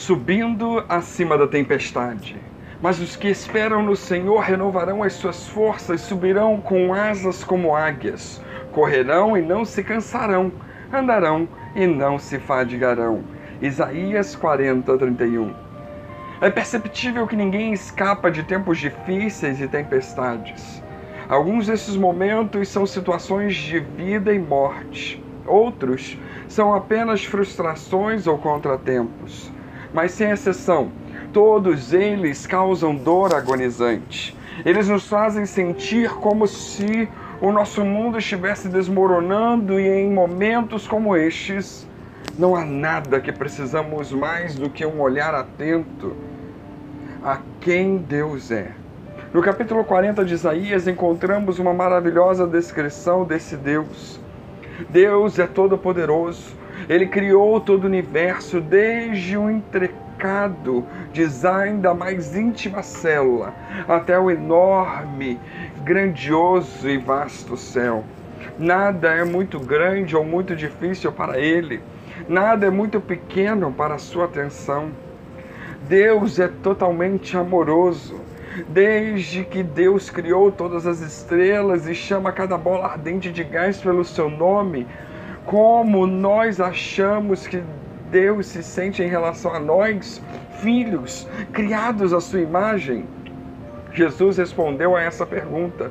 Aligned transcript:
subindo 0.00 0.82
acima 0.88 1.36
da 1.36 1.46
tempestade. 1.46 2.34
Mas 2.80 2.98
os 2.98 3.16
que 3.16 3.28
esperam 3.28 3.82
no 3.82 3.94
Senhor 3.94 4.40
renovarão 4.40 5.02
as 5.02 5.12
suas 5.12 5.46
forças, 5.46 6.00
subirão 6.00 6.58
com 6.58 6.94
asas 6.94 7.44
como 7.44 7.76
águias, 7.76 8.42
correrão 8.72 9.36
e 9.36 9.42
não 9.42 9.62
se 9.62 9.84
cansarão, 9.84 10.50
andarão 10.90 11.46
e 11.76 11.86
não 11.86 12.18
se 12.18 12.38
fadigarão. 12.38 13.22
Isaías 13.60 14.34
40, 14.34 14.96
31. 14.96 15.54
É 16.40 16.48
perceptível 16.48 17.26
que 17.26 17.36
ninguém 17.36 17.74
escapa 17.74 18.30
de 18.30 18.42
tempos 18.42 18.78
difíceis 18.78 19.60
e 19.60 19.68
tempestades. 19.68 20.82
Alguns 21.28 21.66
desses 21.66 21.94
momentos 21.94 22.70
são 22.70 22.86
situações 22.86 23.54
de 23.54 23.80
vida 23.80 24.32
e 24.32 24.38
morte. 24.38 25.22
Outros 25.46 26.16
são 26.48 26.74
apenas 26.74 27.22
frustrações 27.22 28.26
ou 28.26 28.38
contratempos. 28.38 29.52
Mas 29.92 30.12
sem 30.12 30.30
exceção, 30.30 30.90
todos 31.32 31.92
eles 31.92 32.46
causam 32.46 32.94
dor 32.94 33.34
agonizante. 33.34 34.36
Eles 34.64 34.88
nos 34.88 35.08
fazem 35.08 35.46
sentir 35.46 36.10
como 36.14 36.46
se 36.46 37.08
o 37.40 37.50
nosso 37.50 37.84
mundo 37.84 38.18
estivesse 38.18 38.68
desmoronando 38.68 39.80
e 39.80 39.88
em 39.88 40.10
momentos 40.10 40.86
como 40.86 41.16
estes, 41.16 41.88
não 42.38 42.54
há 42.54 42.64
nada 42.64 43.20
que 43.20 43.32
precisamos 43.32 44.12
mais 44.12 44.54
do 44.54 44.68
que 44.68 44.84
um 44.84 45.00
olhar 45.00 45.34
atento 45.34 46.14
a 47.22 47.38
quem 47.60 47.96
Deus 47.96 48.50
é. 48.50 48.72
No 49.32 49.42
capítulo 49.42 49.84
40 49.84 50.24
de 50.24 50.34
Isaías 50.34 50.88
encontramos 50.88 51.58
uma 51.58 51.72
maravilhosa 51.72 52.46
descrição 52.46 53.24
desse 53.24 53.56
Deus. 53.56 54.20
Deus 54.88 55.38
é 55.38 55.46
todo-poderoso. 55.46 56.59
Ele 56.88 57.06
criou 57.06 57.60
todo 57.60 57.84
o 57.84 57.86
universo 57.86 58.60
desde 58.60 59.36
o 59.36 59.50
intricado 59.50 60.84
design 61.12 61.80
da 61.80 61.94
mais 61.94 62.36
íntima 62.36 62.82
célula 62.82 63.54
até 63.88 64.18
o 64.18 64.30
enorme, 64.30 65.38
grandioso 65.82 66.88
e 66.88 66.98
vasto 66.98 67.56
céu. 67.56 68.04
Nada 68.58 69.14
é 69.14 69.24
muito 69.24 69.58
grande 69.58 70.14
ou 70.14 70.24
muito 70.24 70.54
difícil 70.54 71.10
para 71.10 71.38
ele. 71.38 71.80
Nada 72.28 72.66
é 72.66 72.70
muito 72.70 73.00
pequeno 73.00 73.72
para 73.72 73.94
a 73.94 73.98
sua 73.98 74.26
atenção. 74.26 74.90
Deus 75.88 76.38
é 76.38 76.48
totalmente 76.48 77.36
amoroso. 77.36 78.20
Desde 78.68 79.44
que 79.44 79.62
Deus 79.62 80.10
criou 80.10 80.52
todas 80.52 80.86
as 80.86 81.00
estrelas 81.00 81.88
e 81.88 81.94
chama 81.94 82.32
cada 82.32 82.58
bola 82.58 82.86
ardente 82.86 83.30
de 83.30 83.44
gás 83.44 83.78
pelo 83.78 84.04
seu 84.04 84.28
nome, 84.28 84.86
como 85.46 86.06
nós 86.06 86.60
achamos 86.60 87.46
que 87.46 87.62
Deus 88.10 88.46
se 88.46 88.62
sente 88.62 89.02
em 89.02 89.08
relação 89.08 89.54
a 89.54 89.60
nós, 89.60 90.22
filhos, 90.60 91.28
criados 91.52 92.12
à 92.12 92.20
sua 92.20 92.40
imagem? 92.40 93.04
Jesus 93.92 94.38
respondeu 94.38 94.96
a 94.96 95.02
essa 95.02 95.26
pergunta. 95.26 95.90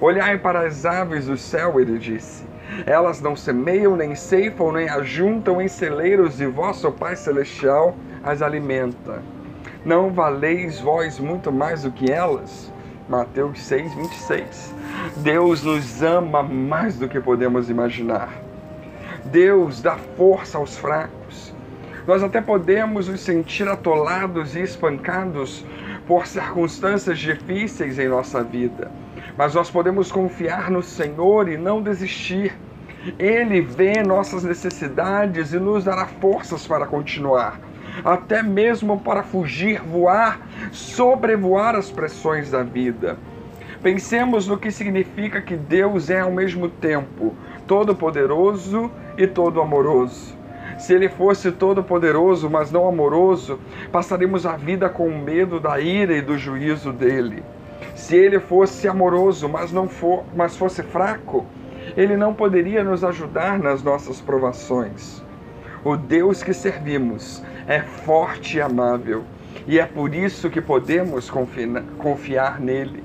Olhai 0.00 0.38
para 0.38 0.66
as 0.66 0.84
aves 0.86 1.26
do 1.26 1.36
céu, 1.36 1.80
ele 1.80 1.98
disse. 1.98 2.44
Elas 2.86 3.20
não 3.20 3.34
semeiam, 3.34 3.96
nem 3.96 4.14
ceifam, 4.14 4.72
nem 4.72 4.88
ajuntam 4.88 5.60
em 5.60 5.66
celeiros, 5.66 6.40
e 6.40 6.46
vosso 6.46 6.90
Pai 6.92 7.16
Celestial 7.16 7.96
as 8.22 8.42
alimenta. 8.42 9.22
Não 9.84 10.10
valeis 10.10 10.78
vós 10.78 11.18
muito 11.18 11.50
mais 11.50 11.82
do 11.82 11.90
que 11.90 12.12
elas? 12.12 12.72
Mateus 13.08 13.60
6, 13.62 13.94
26. 13.94 14.74
Deus 15.16 15.64
nos 15.64 16.02
ama 16.02 16.42
mais 16.42 16.96
do 16.96 17.08
que 17.08 17.18
podemos 17.18 17.68
imaginar. 17.68 18.49
Deus 19.26 19.80
dá 19.80 19.96
força 20.16 20.58
aos 20.58 20.76
fracos. 20.76 21.54
Nós 22.06 22.22
até 22.22 22.40
podemos 22.40 23.08
nos 23.08 23.20
sentir 23.20 23.68
atolados 23.68 24.56
e 24.56 24.60
espancados 24.60 25.64
por 26.06 26.26
circunstâncias 26.26 27.18
difíceis 27.18 27.98
em 27.98 28.08
nossa 28.08 28.42
vida, 28.42 28.90
mas 29.36 29.54
nós 29.54 29.70
podemos 29.70 30.10
confiar 30.10 30.70
no 30.70 30.82
Senhor 30.82 31.48
e 31.48 31.56
não 31.56 31.82
desistir. 31.82 32.56
Ele 33.18 33.60
vê 33.60 34.02
nossas 34.02 34.42
necessidades 34.42 35.52
e 35.52 35.58
nos 35.58 35.84
dará 35.84 36.06
forças 36.06 36.66
para 36.66 36.86
continuar, 36.86 37.60
até 38.04 38.42
mesmo 38.42 39.00
para 39.00 39.22
fugir, 39.22 39.80
voar, 39.80 40.40
sobrevoar 40.72 41.76
as 41.76 41.90
pressões 41.90 42.50
da 42.50 42.62
vida. 42.62 43.16
Pensemos 43.82 44.46
no 44.46 44.58
que 44.58 44.70
significa 44.70 45.40
que 45.40 45.56
Deus 45.56 46.10
é 46.10 46.20
ao 46.20 46.30
mesmo 46.30 46.68
tempo 46.68 47.34
todo-poderoso 47.66 48.90
e 49.22 49.26
todo-amoroso. 49.26 50.34
Se 50.78 50.94
ele 50.94 51.10
fosse 51.10 51.52
todo-poderoso, 51.52 52.48
mas 52.48 52.72
não 52.72 52.88
amoroso, 52.88 53.60
passaríamos 53.92 54.46
a 54.46 54.56
vida 54.56 54.88
com 54.88 55.10
medo 55.10 55.60
da 55.60 55.78
ira 55.78 56.16
e 56.16 56.22
do 56.22 56.38
juízo 56.38 56.90
dele. 56.90 57.42
Se 57.94 58.16
ele 58.16 58.40
fosse 58.40 58.88
amoroso, 58.88 59.46
mas 59.46 59.70
não 59.70 59.86
for, 59.88 60.24
mas 60.34 60.56
fosse 60.56 60.82
fraco, 60.82 61.44
ele 61.96 62.16
não 62.16 62.32
poderia 62.32 62.82
nos 62.82 63.04
ajudar 63.04 63.58
nas 63.58 63.82
nossas 63.82 64.22
provações. 64.22 65.22
O 65.84 65.98
Deus 65.98 66.42
que 66.42 66.54
servimos 66.54 67.42
é 67.66 67.80
forte 67.80 68.56
e 68.56 68.60
amável, 68.62 69.22
e 69.66 69.78
é 69.78 69.84
por 69.84 70.14
isso 70.14 70.48
que 70.48 70.62
podemos 70.62 71.30
confiar 71.98 72.58
nele. 72.58 73.04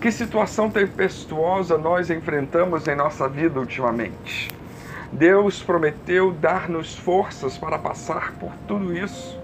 Que 0.00 0.10
situação 0.10 0.68
tempestuosa 0.68 1.78
nós 1.78 2.10
enfrentamos 2.10 2.88
em 2.88 2.96
nossa 2.96 3.28
vida 3.28 3.60
ultimamente? 3.60 4.50
Deus 5.12 5.62
prometeu 5.62 6.32
dar-nos 6.32 6.96
forças 6.96 7.56
para 7.56 7.78
passar 7.78 8.32
por 8.34 8.52
tudo 8.66 8.96
isso. 8.96 9.38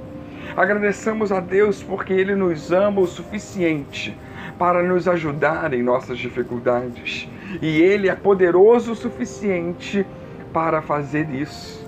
Agradeçamos 0.56 1.30
a 1.32 1.40
Deus 1.40 1.82
porque 1.82 2.12
Ele 2.12 2.34
nos 2.34 2.72
ama 2.72 3.00
o 3.00 3.06
suficiente 3.06 4.16
para 4.58 4.82
nos 4.82 5.08
ajudar 5.08 5.72
em 5.72 5.82
nossas 5.82 6.18
dificuldades. 6.18 7.28
E 7.60 7.80
Ele 7.80 8.08
é 8.08 8.14
poderoso 8.14 8.92
o 8.92 8.96
suficiente 8.96 10.04
para 10.52 10.82
fazer 10.82 11.30
isso. 11.30 11.82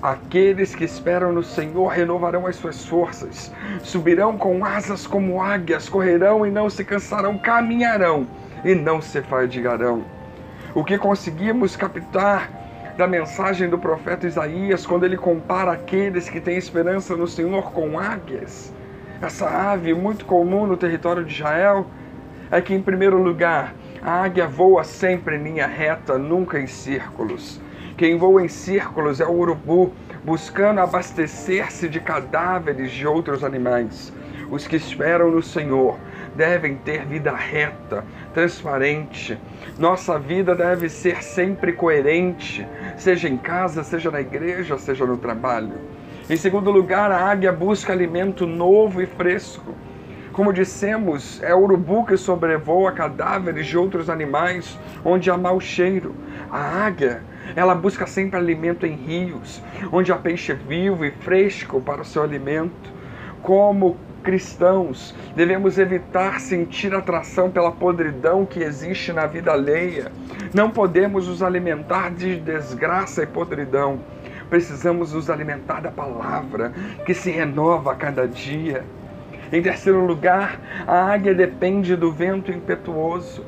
Aqueles 0.00 0.74
que 0.74 0.84
esperam 0.84 1.32
no 1.32 1.44
Senhor 1.44 1.86
renovarão 1.86 2.46
as 2.46 2.56
suas 2.56 2.84
forças, 2.84 3.52
subirão 3.82 4.36
com 4.36 4.64
asas 4.64 5.06
como 5.06 5.40
águias, 5.40 5.88
correrão 5.88 6.44
e 6.44 6.50
não 6.50 6.68
se 6.68 6.84
cansarão, 6.84 7.38
caminharão 7.38 8.26
e 8.64 8.74
não 8.74 9.00
se 9.00 9.20
fadigarão. 9.22 10.02
O 10.74 10.82
que 10.82 10.96
conseguimos 10.96 11.76
captar 11.76 12.50
da 12.96 13.06
mensagem 13.06 13.68
do 13.68 13.78
profeta 13.78 14.26
Isaías 14.26 14.86
quando 14.86 15.04
ele 15.04 15.18
compara 15.18 15.72
aqueles 15.72 16.30
que 16.30 16.40
têm 16.40 16.56
esperança 16.56 17.14
no 17.14 17.28
Senhor 17.28 17.72
com 17.72 17.98
águias? 17.98 18.72
Essa 19.20 19.46
ave 19.46 19.92
muito 19.92 20.24
comum 20.24 20.66
no 20.66 20.78
território 20.78 21.26
de 21.26 21.34
Israel 21.34 21.86
é 22.50 22.58
que, 22.62 22.72
em 22.72 22.80
primeiro 22.80 23.22
lugar, 23.22 23.74
a 24.00 24.22
águia 24.22 24.46
voa 24.46 24.82
sempre 24.82 25.36
em 25.36 25.42
linha 25.42 25.66
reta, 25.66 26.16
nunca 26.16 26.58
em 26.58 26.66
círculos. 26.66 27.60
Quem 27.98 28.16
voa 28.16 28.42
em 28.42 28.48
círculos 28.48 29.20
é 29.20 29.26
o 29.26 29.32
urubu, 29.32 29.92
buscando 30.24 30.80
abastecer-se 30.80 31.86
de 31.86 32.00
cadáveres 32.00 32.90
de 32.90 33.06
outros 33.06 33.44
animais. 33.44 34.10
Os 34.50 34.66
que 34.66 34.76
esperam 34.76 35.30
no 35.30 35.42
Senhor 35.42 35.98
devem 36.34 36.76
ter 36.76 37.04
vida 37.04 37.32
reta, 37.34 38.04
transparente. 38.32 39.38
Nossa 39.78 40.18
vida 40.18 40.54
deve 40.54 40.88
ser 40.88 41.22
sempre 41.22 41.72
coerente, 41.72 42.66
seja 42.96 43.28
em 43.28 43.36
casa, 43.36 43.82
seja 43.82 44.10
na 44.10 44.20
igreja, 44.20 44.78
seja 44.78 45.04
no 45.04 45.16
trabalho. 45.16 45.74
Em 46.28 46.36
segundo 46.36 46.70
lugar, 46.70 47.10
a 47.10 47.30
águia 47.30 47.52
busca 47.52 47.92
alimento 47.92 48.46
novo 48.46 49.02
e 49.02 49.06
fresco. 49.06 49.74
Como 50.32 50.52
dissemos, 50.52 51.42
é 51.42 51.54
o 51.54 51.58
urubu 51.58 52.06
que 52.06 52.16
sobrevoa 52.16 52.92
cadáveres 52.92 53.66
de 53.66 53.76
outros 53.76 54.08
animais 54.08 54.78
onde 55.04 55.30
há 55.30 55.36
mau 55.36 55.60
cheiro. 55.60 56.14
A 56.50 56.86
águia, 56.86 57.22
ela 57.54 57.74
busca 57.74 58.06
sempre 58.06 58.38
alimento 58.38 58.86
em 58.86 58.94
rios, 58.94 59.62
onde 59.92 60.10
há 60.10 60.16
peixe 60.16 60.54
vivo 60.54 61.04
e 61.04 61.10
fresco 61.10 61.82
para 61.82 62.00
o 62.00 62.04
seu 62.04 62.22
alimento. 62.22 62.90
Como 63.42 63.98
cristãos, 64.22 65.14
devemos 65.34 65.78
evitar 65.78 66.40
sentir 66.40 66.94
atração 66.94 67.50
pela 67.50 67.72
podridão 67.72 68.46
que 68.46 68.62
existe 68.62 69.12
na 69.12 69.26
vida 69.26 69.52
alheia. 69.52 70.10
Não 70.54 70.70
podemos 70.70 71.28
nos 71.28 71.42
alimentar 71.42 72.10
de 72.10 72.36
desgraça 72.36 73.22
e 73.22 73.26
podridão. 73.26 74.00
Precisamos 74.48 75.12
nos 75.12 75.28
alimentar 75.28 75.80
da 75.80 75.90
palavra 75.90 76.72
que 77.04 77.14
se 77.14 77.30
renova 77.30 77.92
a 77.92 77.96
cada 77.96 78.26
dia. 78.28 78.84
Em 79.52 79.60
terceiro 79.60 80.04
lugar, 80.06 80.58
a 80.86 81.12
águia 81.12 81.34
depende 81.34 81.96
do 81.96 82.12
vento 82.12 82.50
impetuoso. 82.50 83.44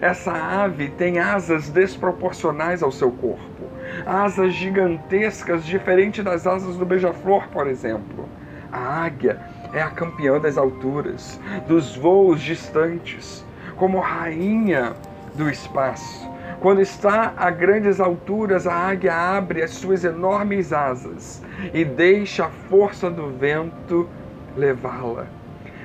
Essa 0.00 0.32
ave 0.32 0.88
tem 0.88 1.18
asas 1.20 1.68
desproporcionais 1.68 2.82
ao 2.82 2.90
seu 2.90 3.12
corpo, 3.12 3.64
asas 4.04 4.54
gigantescas, 4.54 5.64
diferente 5.64 6.22
das 6.22 6.46
asas 6.46 6.76
do 6.76 6.84
beija-flor, 6.84 7.46
por 7.48 7.68
exemplo. 7.68 8.28
A 8.72 9.04
águia 9.04 9.38
é 9.74 9.82
a 9.82 9.90
campeã 9.90 10.38
das 10.38 10.56
alturas, 10.56 11.40
dos 11.66 11.96
voos 11.96 12.40
distantes, 12.40 13.44
como 13.76 13.98
rainha 13.98 14.94
do 15.34 15.50
espaço. 15.50 16.32
Quando 16.60 16.80
está 16.80 17.34
a 17.36 17.50
grandes 17.50 18.00
alturas, 18.00 18.66
a 18.66 18.72
águia 18.72 19.14
abre 19.14 19.62
as 19.62 19.72
suas 19.72 20.04
enormes 20.04 20.72
asas 20.72 21.42
e 21.74 21.84
deixa 21.84 22.46
a 22.46 22.48
força 22.48 23.10
do 23.10 23.28
vento 23.36 24.08
levá-la. 24.56 25.26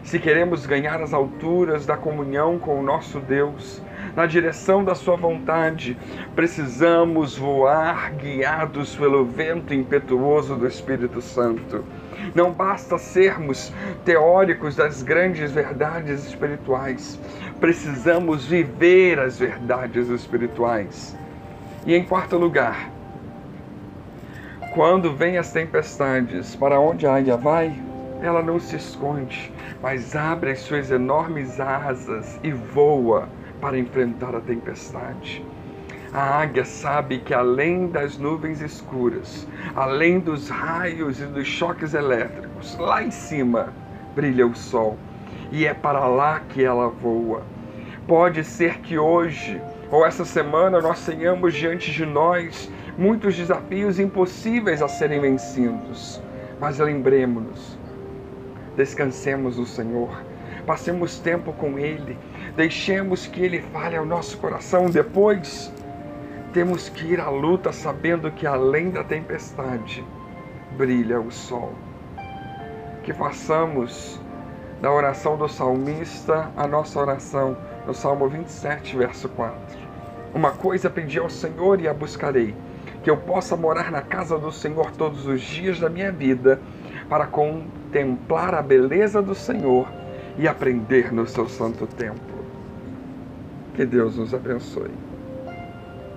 Se 0.03 0.19
queremos 0.19 0.65
ganhar 0.65 1.01
as 1.01 1.13
alturas 1.13 1.85
da 1.85 1.97
comunhão 1.97 2.57
com 2.57 2.80
o 2.80 2.83
nosso 2.83 3.19
Deus, 3.19 3.81
na 4.15 4.25
direção 4.25 4.83
da 4.83 4.95
Sua 4.95 5.15
vontade, 5.15 5.97
precisamos 6.35 7.38
voar 7.38 8.11
guiados 8.13 8.95
pelo 8.95 9.25
vento 9.25 9.73
impetuoso 9.73 10.56
do 10.56 10.67
Espírito 10.67 11.21
Santo. 11.21 11.83
Não 12.35 12.51
basta 12.51 12.97
sermos 12.97 13.73
teóricos 14.03 14.75
das 14.75 15.01
grandes 15.01 15.51
verdades 15.51 16.25
espirituais, 16.27 17.19
precisamos 17.59 18.45
viver 18.45 19.19
as 19.19 19.39
verdades 19.39 20.09
espirituais. 20.09 21.17
E 21.85 21.95
em 21.95 22.03
quarto 22.03 22.38
lugar, 22.38 22.89
quando 24.73 25.13
vem 25.15 25.38
as 25.38 25.51
tempestades, 25.51 26.56
para 26.56 26.79
onde 26.79 27.07
a 27.07 27.15
águia 27.15 27.38
vai? 27.38 27.73
Ela 28.21 28.44
não 28.44 28.59
se 28.59 28.75
esconde, 28.75 29.51
mas 29.81 30.15
abre 30.15 30.51
as 30.51 30.59
suas 30.59 30.91
enormes 30.91 31.59
asas 31.59 32.39
e 32.44 32.51
voa 32.51 33.29
para 33.59 33.77
enfrentar 33.77 34.35
a 34.35 34.41
tempestade. 34.41 35.45
A 36.11 36.41
águia 36.41 36.65
sabe 36.65 37.19
que 37.19 37.33
além 37.33 37.88
das 37.88 38.17
nuvens 38.17 38.61
escuras, 38.61 39.47
além 39.75 40.19
dos 40.19 40.50
raios 40.50 41.21
e 41.21 41.25
dos 41.25 41.47
choques 41.47 41.94
elétricos, 41.94 42.75
lá 42.77 43.03
em 43.03 43.11
cima 43.11 43.73
brilha 44.15 44.47
o 44.47 44.56
sol 44.56 44.97
e 45.51 45.65
é 45.65 45.73
para 45.73 46.07
lá 46.07 46.41
que 46.50 46.63
ela 46.63 46.89
voa. 46.89 47.44
Pode 48.07 48.44
ser 48.44 48.79
que 48.79 48.97
hoje 48.97 49.61
ou 49.91 50.06
essa 50.06 50.25
semana 50.25 50.81
nós 50.81 51.06
tenhamos 51.06 51.53
diante 51.53 51.91
de 51.91 52.06
nós 52.06 52.71
muitos 52.97 53.35
desafios 53.35 54.00
impossíveis 54.00 54.81
a 54.81 54.88
serem 54.88 55.21
vencidos, 55.21 56.21
mas 56.59 56.79
lembremos-nos, 56.79 57.77
descansemos 58.75 59.57
no 59.57 59.65
Senhor, 59.65 60.09
passemos 60.66 61.19
tempo 61.19 61.54
com 61.54 61.80
Ele, 61.80 62.18
deixemos 62.56 63.25
que 63.28 63.42
Ele 63.42 63.62
fale 63.62 63.96
ao 63.96 64.06
nosso 64.06 64.38
coração. 64.38 64.90
Depois, 64.90 65.72
temos 66.54 66.90
que 66.90 67.06
ir 67.06 67.19
à 67.19 67.30
luta 67.30 67.72
sabendo 67.72 68.31
que 68.31 68.48
além 68.48 68.90
da 68.90 69.04
tempestade 69.04 70.04
brilha 70.78 71.19
o 71.19 71.31
sol. 71.31 71.74
Que 73.04 73.13
façamos 73.13 74.19
da 74.81 74.92
oração 74.92 75.38
do 75.38 75.48
salmista 75.48 76.52
a 76.56 76.68
nossa 76.68 77.00
oração, 77.00 77.57
no 77.86 77.94
Salmo 77.94 78.28
27, 78.28 78.95
verso 78.95 79.28
4. 79.30 79.57
Uma 80.34 80.52
coisa 80.52 80.90
pedi 80.90 81.19
ao 81.19 81.30
Senhor 81.30 81.81
e 81.81 81.88
a 81.88 81.94
buscarei, 81.94 82.56
que 83.04 83.10
eu 83.10 83.18
possa 83.18 83.56
morar 83.56 83.92
na 83.92 84.02
casa 84.02 84.38
do 84.38 84.52
Senhor 84.52 84.92
todos 84.92 85.25
os 85.25 85.42
dias 85.42 85.80
da 85.80 85.90
minha 85.90 86.12
vida, 86.12 86.62
para 87.10 87.25
contemplar 87.25 88.54
a 88.54 88.62
beleza 88.62 89.22
do 89.22 89.34
Senhor 89.34 89.88
e 90.38 90.48
aprender 90.48 91.14
no 91.14 91.28
seu 91.28 91.48
santo 91.48 91.88
templo. 91.88 92.46
Que 93.74 93.86
Deus 93.86 94.18
nos 94.18 94.34
abençoe. 94.34 95.08